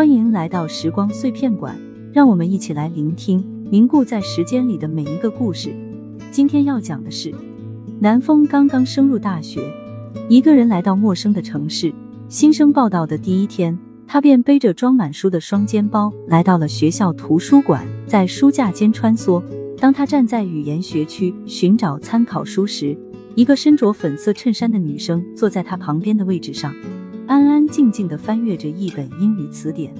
[0.00, 1.78] 欢迎来到时光碎片馆，
[2.10, 5.74] 让我们一起来聆听凝固在时间里的每一个故事。
[6.30, 7.30] 今天要讲的是，
[8.00, 9.60] 南风刚刚升入大学，
[10.26, 11.92] 一个人来到陌生的城市。
[12.30, 19.42] 新生报道的第一天，他便背着装满书的双肩包来到了学校图书馆，在书架间穿梭。
[19.76, 22.96] 当他站在语言学区寻找参考书时，
[23.34, 26.74] 一个身着粉色衬衫的女生坐在他旁边的位置上，
[27.30, 29.94] 安安静静地翻阅着一本英语词典。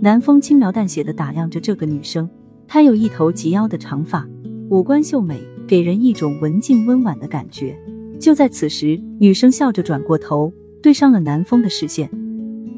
[0.00, 2.30] 南风轻描淡写地打量着这个女生，
[2.68, 4.24] 她有一头及腰的长发，
[4.68, 7.76] 五官秀美，给人一种文静温婉的感觉。
[8.20, 12.08] 就在此时，女生笑着转过头，对上了南风的视线。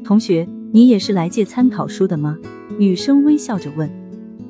[0.03, 2.39] 同学，你也是来借参考书的吗？
[2.79, 3.87] 女生微笑着问。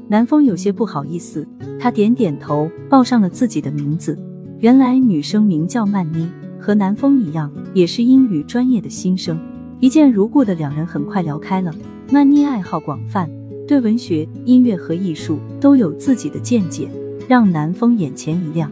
[0.07, 1.45] 南风有些不好意思，
[1.77, 4.17] 他点点头，报上了自己的名字。
[4.59, 9.39] 原来女生名叫曼妮，和南风一样，也是英语专业的新生。
[9.79, 11.73] 一见如故的两人很快聊开了。
[12.11, 13.29] 曼妮爱好广泛，
[13.67, 16.89] 对文学、音乐和艺术都有自己的见解，
[17.27, 18.71] 让南风眼前一亮。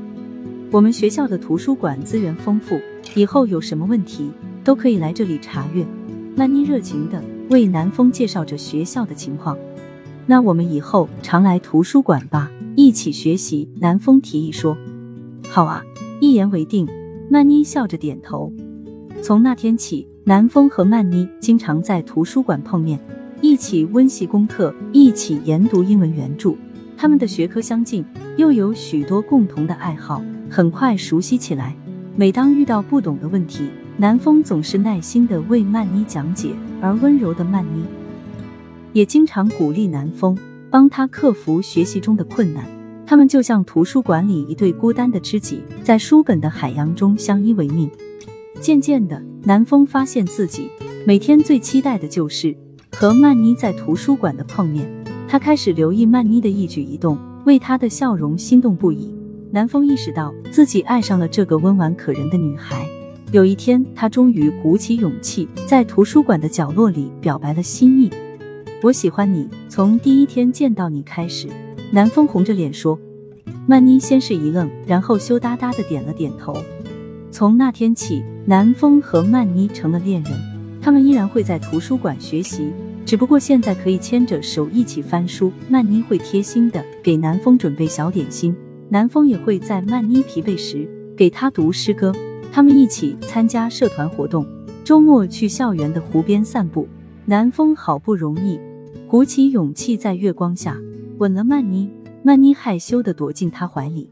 [0.71, 2.79] 我们学校的图书馆资源丰富，
[3.15, 4.29] 以后有什么问题
[4.63, 5.85] 都可以来这里查阅。
[6.35, 9.57] 曼妮热情的为南风介绍着学校的情况。
[10.27, 13.67] 那我们以后常来图书馆吧，一起学习。
[13.79, 14.77] 南风提议说。
[15.49, 15.83] 好啊，
[16.21, 16.87] 一言为定。
[17.29, 18.53] 曼妮笑着点头。
[19.23, 22.99] 从那天起，南风和曼妮经常在图书馆碰面，
[23.39, 26.55] 一起温习功课，一起研读英文原著。
[26.97, 28.03] 他们的学科相近，
[28.35, 31.75] 又有许多共同的爱好，很快熟悉起来。
[32.15, 36.49] 每当遇到不懂的问题，南风总是耐心的为曼妮讲解，
[36.81, 37.83] 而温柔的曼妮
[38.91, 40.35] 也经常鼓励南风，
[40.71, 42.65] 帮他克服学习中的困难。
[43.05, 47.87] 他们就像图书馆里一对孤单的知己，在书本的海洋中相依为命。
[48.61, 50.69] 渐渐的，南风发现自己
[51.05, 52.55] 每天最期待的就是
[52.91, 54.87] 和曼妮在图书馆的碰面。
[55.27, 59.11] 他开始留意曼妮的一举一动，为她的笑容心动不已。
[59.49, 62.87] 南风意识到自己爱上了这个温婉可人的女孩。
[63.31, 68.11] 有一天，他终于鼓起勇气，在图书馆的角落里表白了心意
[68.83, 71.47] ：“我喜欢你，从第一天见到你开始。”
[71.91, 72.99] 南风红着脸说
[73.65, 76.55] ：“曼妮先是一愣，然后羞答答的点了点头。
[77.31, 80.33] 从那天起，南风和曼妮成了恋人。
[80.81, 82.71] 他们依然会在图书馆学习，
[83.05, 85.51] 只不过现在可以牵着手一起翻书。
[85.69, 88.55] 曼妮会贴心的给南风准备小点心，
[88.89, 92.11] 南风也会在曼妮疲惫时给她读诗歌。
[92.51, 94.45] 他们一起参加社团活动，
[94.83, 96.87] 周末去校园的湖边散步。
[97.25, 98.59] 南风好不容易
[99.07, 100.77] 鼓起勇气，在月光下。”
[101.19, 101.87] 吻了曼妮，
[102.23, 104.09] 曼妮害羞的躲进他怀里，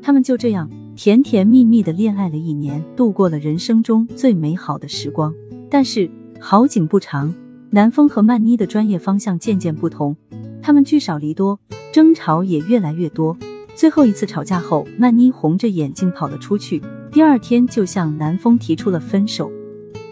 [0.00, 5.32] 他们就这样甜甜蜜蜜的恋爱了一年，度过了人生中最美好的时光。
[5.68, 7.34] 但是好景不长，
[7.68, 10.16] 南风和曼妮的专业方向渐渐不同，
[10.62, 11.60] 他们聚少离多，
[11.92, 13.36] 争吵也越来越多。
[13.74, 16.80] 最后一次吵架后，曼妮红着眼睛跑了出去，
[17.12, 19.52] 第二天就向南风提出了分手。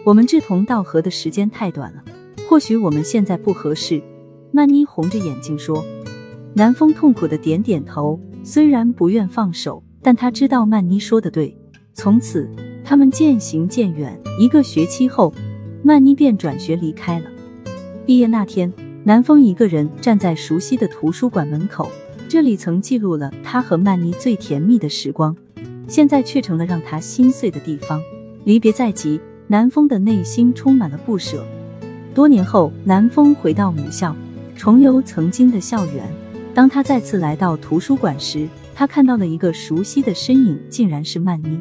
[0.04, 2.04] 我们志同道合的时间太短了，
[2.46, 4.02] 或许我们现在不合适。
[4.52, 5.82] 曼妮红着眼睛说。
[6.56, 11.56] 南风痛苦的点点头，虽然不愿放手，但他知道曼妮说的对。
[11.94, 12.48] 从此，
[12.84, 14.16] 他们渐行渐远。
[14.38, 15.32] 一个学期后，
[15.82, 17.26] 曼妮便转学离开了。
[18.04, 18.70] 毕业那天，
[19.03, 21.88] 南风一个人站在熟悉的图书馆门口，
[22.28, 25.34] 这里曾记录了他和曼妮最甜蜜的时光，
[25.88, 27.98] 现在却成了让他心碎的地方。
[28.44, 31.43] 离别在即，南风的内心充满了不舍。
[32.14, 34.14] 多年后，南风回到母校，
[34.54, 36.12] 重游曾经的校园。
[36.53, 41.60] 当他再次来到图书馆时，他看到了一个熟悉的身影，竟然是曼妮。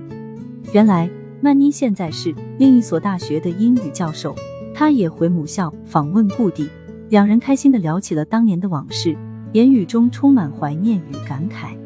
[0.71, 1.09] 原来，
[1.41, 4.35] 曼妮现在是另一所大学的英语教授，
[4.73, 6.67] 他也回母校访问故地。
[7.09, 9.15] 两人开心地聊起了当年的往事，
[9.51, 11.77] 言语中充满怀念与感慨。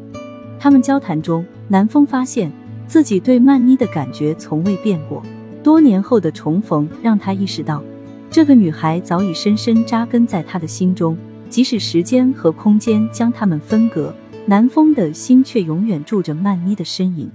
[0.58, 2.50] 他们交谈中，南风发现
[2.86, 5.22] 自己对曼妮的感觉从未变过。
[5.62, 7.82] 多年后的重逢，让他意识到，
[8.30, 11.16] 这个女孩早已深深扎根在他的心中。
[11.50, 14.14] 即使时间和空间将他们分隔，
[14.48, 17.30] 南风的心却永远住着曼妮的身影。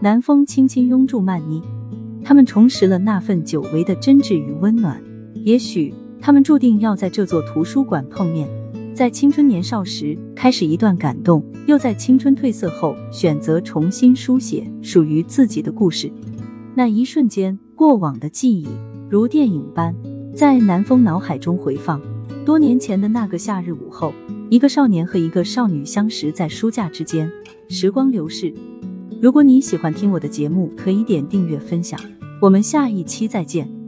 [0.00, 1.62] 南风轻轻拥住曼妮，
[2.24, 5.00] 他们重拾了那份久违的真挚与温暖。
[5.44, 8.48] 也许他们注定要在这座图书馆碰面，
[8.92, 16.10] 在青春年少时开始一段感动，又在青春褪色后选择重新书写属于自己的故事。
[16.74, 18.66] 那一瞬间，过往的记忆
[19.08, 19.94] 如电影般
[20.34, 22.00] 在南风脑海中回放。
[22.44, 24.12] 多年前的那个夏日午后，
[24.50, 27.30] 一个少年和一个少女相识在书架之间。
[27.68, 28.52] 时光流逝，
[29.22, 31.98] 如果你喜欢听我的节目，可以点订阅分享。
[32.42, 33.79] 我们下一期再见。